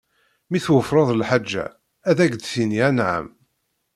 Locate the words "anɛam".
2.87-3.27